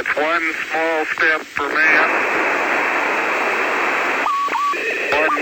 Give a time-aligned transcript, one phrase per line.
[0.00, 2.08] That's one small step for man,
[5.12, 5.36] one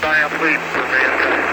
[0.00, 1.44] giant leap for mankind.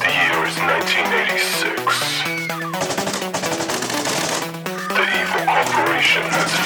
[0.00, 1.84] The year is 1986.
[4.96, 6.63] The evil corporation has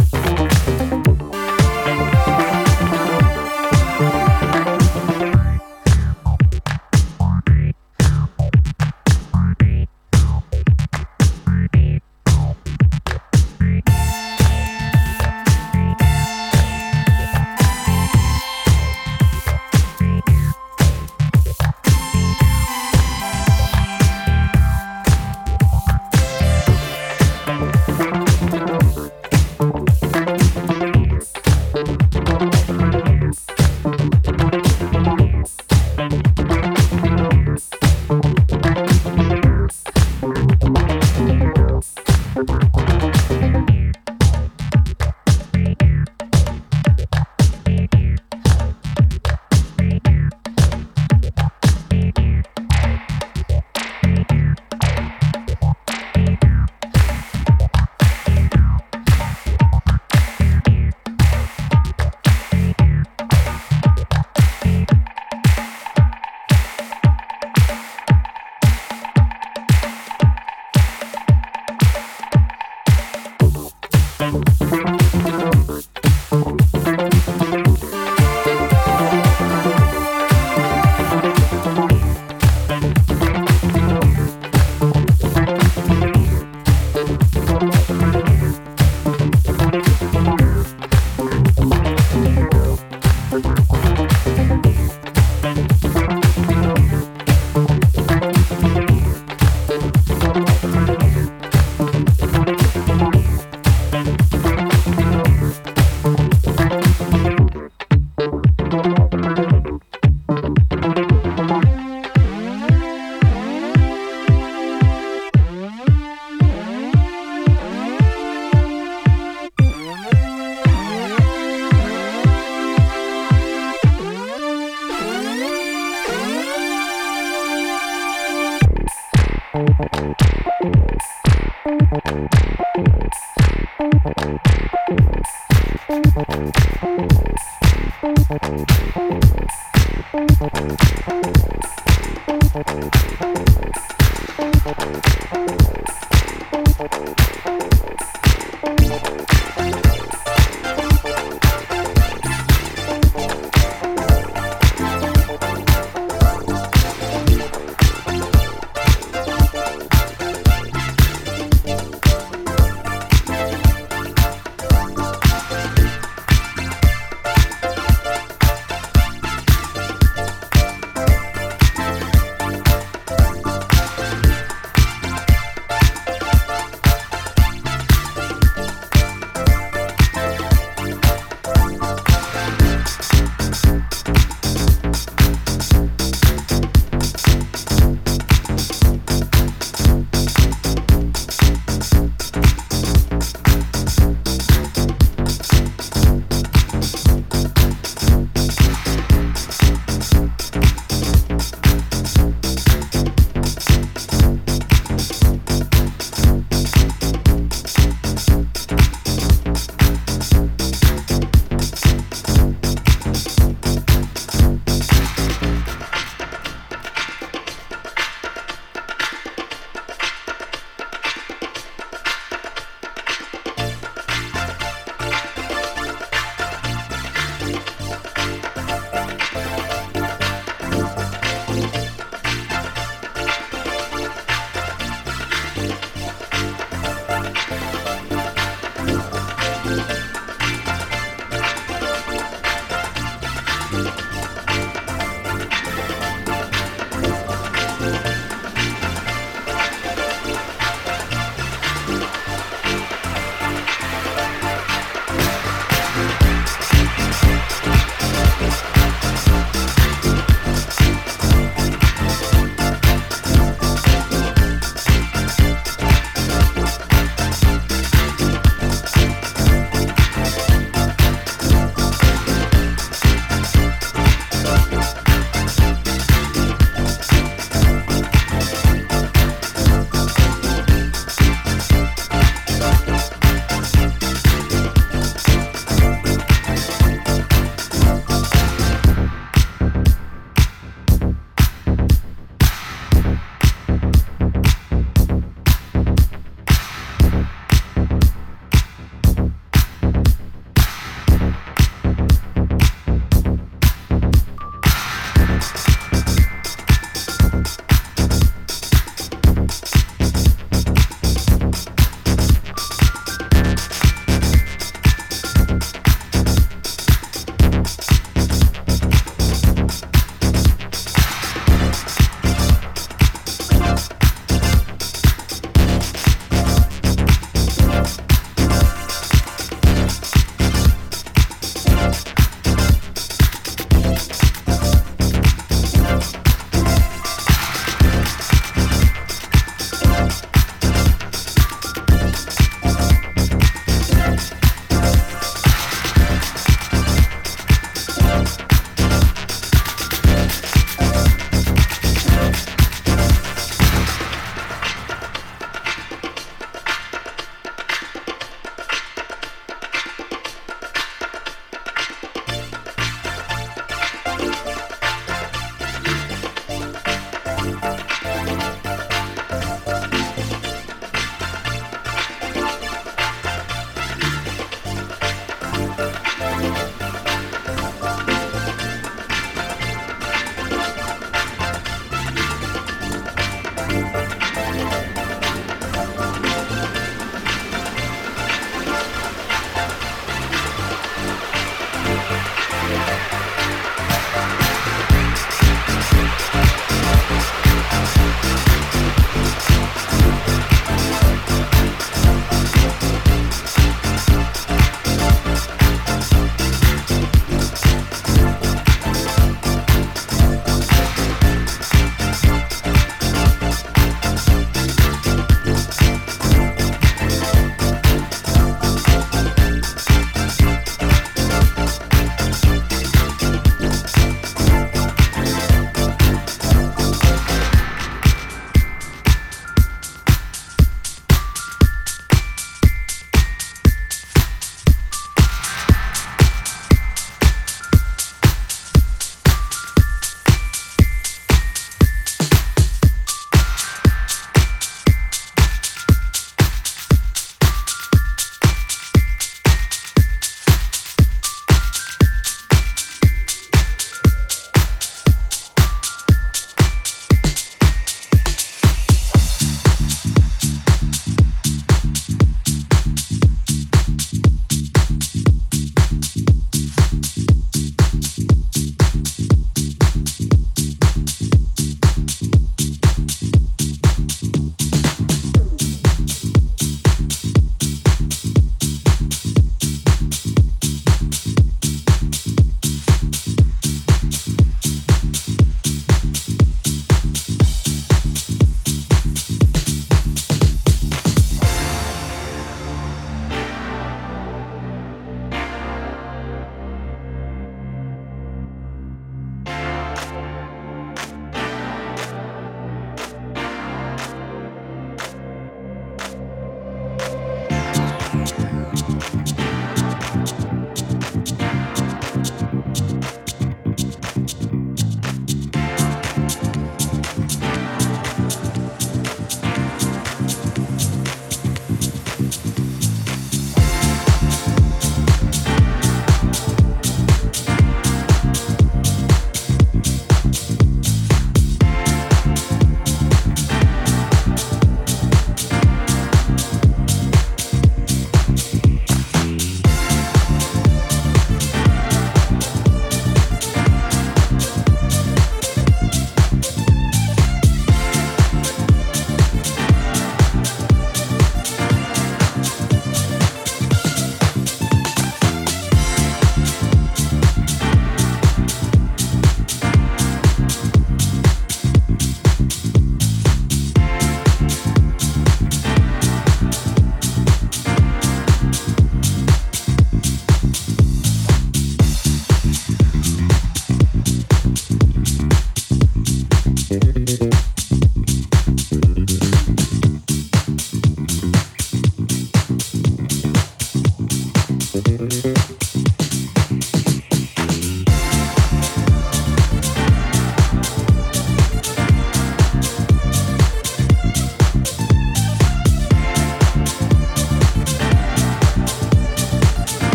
[0.00, 0.39] Bye.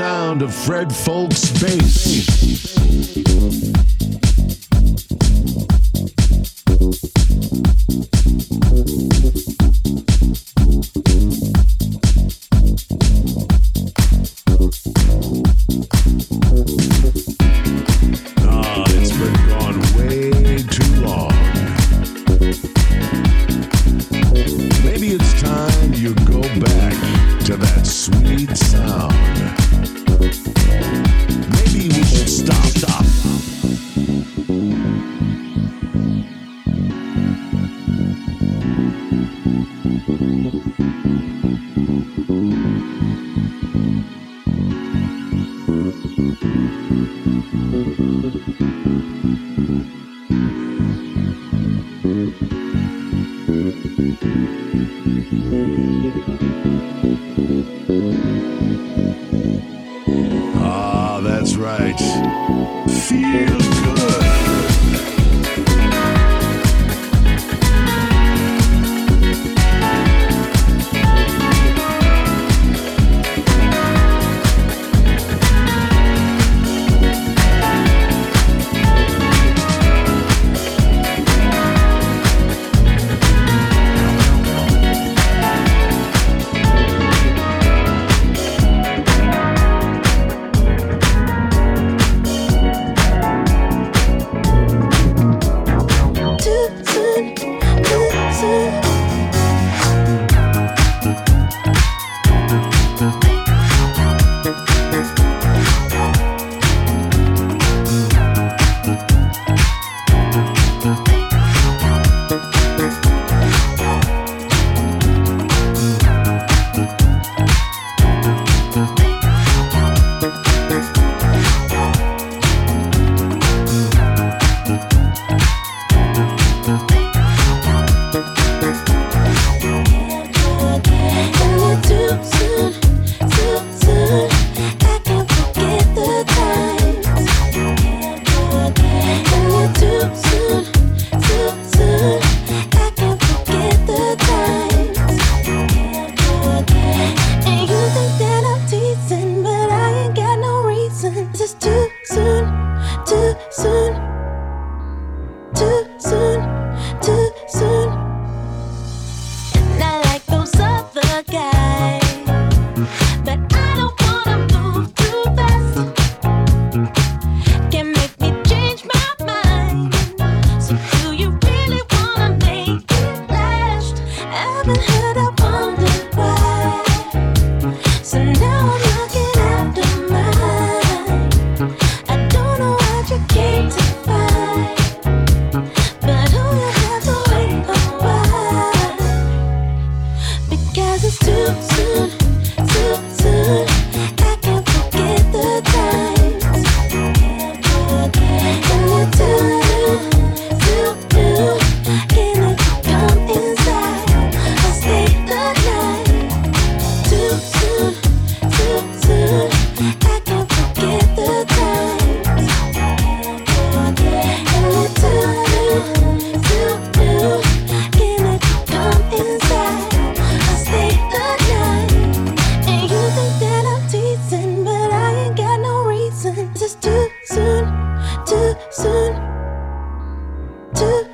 [0.00, 2.30] Sound of Fred Folk's bass.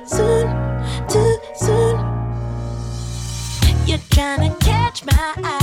[0.07, 0.47] soon,
[1.07, 1.97] too soon.
[3.85, 5.56] You're trying to catch my eye.